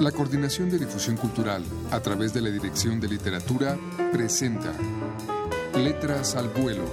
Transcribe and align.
La 0.00 0.12
Coordinación 0.12 0.68
de 0.68 0.78
Difusión 0.78 1.16
Cultural, 1.16 1.64
a 1.90 2.00
través 2.00 2.34
de 2.34 2.42
la 2.42 2.50
Dirección 2.50 3.00
de 3.00 3.08
Literatura, 3.08 3.78
presenta 4.12 4.74
Letras 5.74 6.36
al 6.36 6.50
Vuelo, 6.50 6.84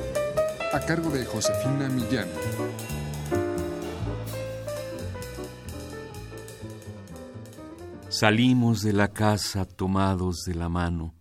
a 0.71 0.79
cargo 0.79 1.09
de 1.09 1.25
Josefina 1.25 1.89
Millán. 1.89 2.29
Salimos 8.07 8.81
de 8.81 8.93
la 8.93 9.09
casa 9.09 9.65
tomados 9.65 10.43
de 10.45 10.55
la 10.55 10.69
mano. 10.69 11.13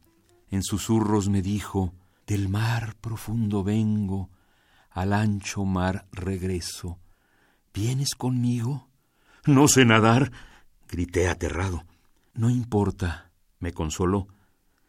En 0.50 0.62
susurros 0.62 1.28
me 1.28 1.42
dijo, 1.42 1.94
del 2.28 2.48
mar 2.48 2.94
profundo 3.00 3.64
vengo, 3.64 4.30
al 4.88 5.12
ancho 5.12 5.64
mar 5.64 6.06
regreso. 6.12 7.00
¿Vienes 7.74 8.14
conmigo? 8.14 8.88
No 9.46 9.66
sé 9.66 9.84
nadar, 9.84 10.30
grité 10.92 11.26
aterrado. 11.28 11.84
No 12.34 12.50
importa, 12.50 13.32
me 13.58 13.72
consoló. 13.72 14.28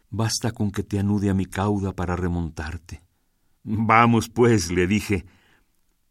Basta 0.09 0.51
con 0.51 0.69
que 0.69 0.83
te 0.83 0.99
anude 0.99 1.29
a 1.29 1.33
mi 1.33 1.45
cauda 1.45 1.93
para 1.93 2.15
remontarte. 2.17 3.01
Vamos, 3.63 4.29
pues, 4.29 4.69
le 4.69 4.85
dije. 4.85 5.25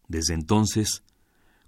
Desde 0.09 0.35
entonces 0.35 1.05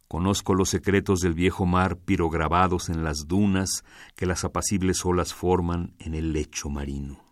conozco 0.09 0.55
los 0.55 0.71
secretos 0.71 1.21
del 1.21 1.35
viejo 1.35 1.67
mar 1.67 1.97
pirograbados 1.99 2.89
en 2.89 3.05
las 3.05 3.27
dunas 3.29 3.85
que 4.17 4.27
las 4.27 4.45
apacibles 4.45 5.05
olas 5.05 5.35
forman 5.35 5.95
en 5.99 6.15
el 6.15 6.33
lecho 6.33 6.71
marino. 6.71 7.23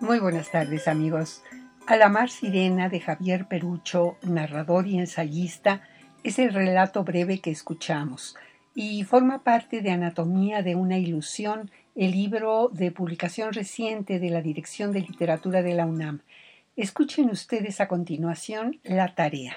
Muy 0.00 0.20
buenas 0.20 0.50
tardes 0.50 0.86
amigos. 0.88 1.42
A 1.88 1.96
la 1.96 2.08
mar 2.08 2.30
sirena 2.30 2.88
de 2.88 2.98
Javier 2.98 3.46
Perucho, 3.46 4.16
narrador 4.22 4.88
y 4.88 4.98
ensayista, 4.98 5.82
es 6.24 6.40
el 6.40 6.52
relato 6.52 7.04
breve 7.04 7.38
que 7.38 7.52
escuchamos 7.52 8.34
y 8.74 9.04
forma 9.04 9.44
parte 9.44 9.82
de 9.82 9.92
Anatomía 9.92 10.62
de 10.62 10.74
una 10.74 10.98
ilusión, 10.98 11.70
el 11.94 12.10
libro 12.10 12.70
de 12.72 12.90
publicación 12.90 13.52
reciente 13.52 14.18
de 14.18 14.30
la 14.30 14.42
Dirección 14.42 14.90
de 14.90 15.02
Literatura 15.02 15.62
de 15.62 15.74
la 15.74 15.86
UNAM. 15.86 16.22
Escuchen 16.74 17.30
ustedes 17.30 17.80
a 17.80 17.86
continuación 17.86 18.80
la 18.82 19.14
tarea. 19.14 19.56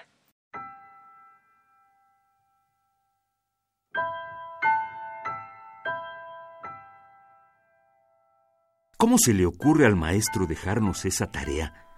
¿Cómo 8.97 9.17
se 9.17 9.33
le 9.33 9.47
ocurre 9.47 9.88
al 9.88 9.95
maestro 9.95 10.45
dejarnos 10.45 11.05
esa 11.05 11.31
tarea? 11.31 11.88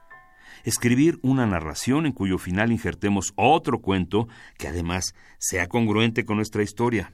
Escribir 0.64 1.20
una 1.24 1.46
narración 1.46 2.06
en 2.06 2.12
cuyo 2.12 2.38
final 2.38 2.72
injertemos 2.72 3.34
otro 3.36 3.80
cuento 3.80 4.28
que 4.58 4.68
además 4.68 5.16
sea 5.40 5.68
congruente 5.68 6.24
con 6.26 6.38
nuestra 6.38 6.64
historia. 6.64 7.14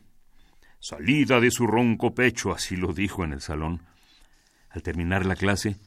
Salida 0.79 1.39
de 1.39 1.49
su 1.49 1.65
ronco 1.65 2.13
pecho, 2.13 2.51
así 2.51 2.75
lo 2.75 2.93
dijo 2.93 3.23
en 3.23 3.33
el 3.33 3.41
salón. 3.41 3.81
Al 4.69 4.83
terminar 4.83 5.25
la 5.25 5.35
clase, 5.35 5.77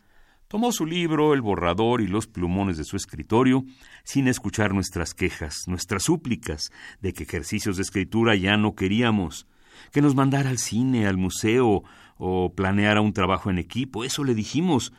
tomó 0.49 0.73
su 0.73 0.85
libro, 0.87 1.35
el 1.35 1.43
borrador 1.43 2.01
y 2.01 2.09
los 2.09 2.27
plumones 2.27 2.77
de 2.77 2.85
su 2.85 2.97
escritorio, 2.97 3.65
sin 4.05 4.27
escuchar 4.27 4.75
nuestras 4.75 5.15
quejas, 5.15 5.65
nuestras 5.69 6.03
súplicas 6.05 6.73
de 7.01 7.13
que 7.13 7.25
ejercicios 7.25 7.77
de 7.77 7.83
escritura 7.83 8.35
ya 8.35 8.57
no 8.57 8.75
queríamos, 8.75 9.47
que 9.93 10.03
nos 10.03 10.15
mandara 10.15 10.51
al 10.51 10.59
cine, 10.59 11.07
al 11.07 11.17
museo 11.17 11.85
o 12.17 12.53
planeara 12.55 13.01
un 13.01 13.13
trabajo 13.13 13.51
en 13.51 13.59
equipo. 13.59 14.05
Eso 14.05 14.25
le 14.25 14.35
dijimos. 14.35 14.93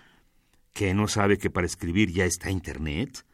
¿Que 0.74 0.94
no 0.94 1.08
sabe 1.08 1.38
que 1.38 1.50
para 1.50 1.68
escribir 1.68 2.12
ya 2.12 2.26
está 2.26 2.50
Internet? 2.50 3.26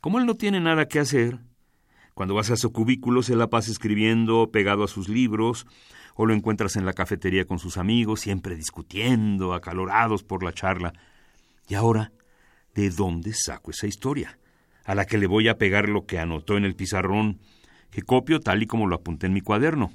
Como 0.00 0.18
él 0.18 0.26
no 0.26 0.34
tiene 0.34 0.60
nada 0.60 0.86
que 0.86 1.00
hacer, 1.00 1.38
cuando 2.14 2.34
vas 2.34 2.50
a 2.50 2.56
su 2.56 2.72
cubículo 2.72 3.22
se 3.22 3.36
la 3.36 3.48
pasa 3.48 3.70
escribiendo 3.70 4.50
pegado 4.50 4.84
a 4.84 4.88
sus 4.88 5.08
libros, 5.08 5.66
o 6.14 6.26
lo 6.26 6.34
encuentras 6.34 6.74
en 6.74 6.84
la 6.84 6.92
cafetería 6.92 7.44
con 7.44 7.60
sus 7.60 7.76
amigos, 7.76 8.20
siempre 8.20 8.56
discutiendo, 8.56 9.54
acalorados 9.54 10.24
por 10.24 10.42
la 10.42 10.52
charla. 10.52 10.92
Y 11.68 11.74
ahora, 11.74 12.10
¿de 12.74 12.90
dónde 12.90 13.32
saco 13.34 13.70
esa 13.70 13.86
historia? 13.86 14.38
A 14.84 14.96
la 14.96 15.04
que 15.04 15.16
le 15.16 15.28
voy 15.28 15.46
a 15.46 15.58
pegar 15.58 15.88
lo 15.88 16.06
que 16.06 16.18
anotó 16.18 16.56
en 16.56 16.64
el 16.64 16.74
pizarrón, 16.74 17.38
que 17.90 18.02
copio 18.02 18.40
tal 18.40 18.64
y 18.64 18.66
como 18.66 18.88
lo 18.88 18.96
apunté 18.96 19.28
en 19.28 19.32
mi 19.32 19.40
cuaderno. 19.40 19.92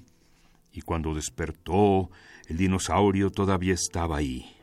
Y 0.71 0.81
cuando 0.81 1.13
despertó, 1.13 2.09
el 2.47 2.55
dinosaurio 2.55 3.29
todavía 3.29 3.73
estaba 3.73 4.15
ahí. 4.15 4.55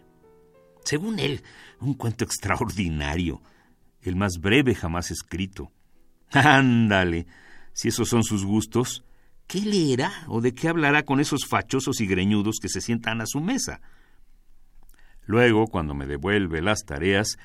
Según 0.91 1.21
él, 1.21 1.45
un 1.79 1.95
cuento 1.95 2.25
extraordinario, 2.25 3.41
el 4.03 4.17
más 4.17 4.41
breve 4.41 4.75
jamás 4.75 5.13
escrito. 5.13 5.71
Ándale, 6.33 7.29
si 7.73 7.87
esos 7.87 8.09
son 8.09 8.25
sus 8.25 8.45
gustos, 8.45 9.05
¿qué 9.47 9.61
leerá 9.61 10.11
o 10.27 10.41
de 10.41 10.53
qué 10.53 10.67
hablará 10.67 11.05
con 11.05 11.21
esos 11.21 11.47
fachosos 11.47 12.01
y 12.01 12.09
greñudos 12.09 12.57
que 12.61 12.69
se 12.69 12.81
sientan 12.81 13.21
a 13.21 13.27
su 13.27 13.39
mesa? 13.41 13.81
Luego, 15.27 15.69
cuando 15.69 15.95
me 15.95 16.07
devuelve 16.07 16.61
las 16.61 16.81
tareas, 16.85 17.39